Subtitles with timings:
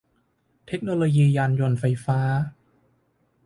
[0.67, 2.19] เทคโนโลยียานยนต์ไฟฟ้า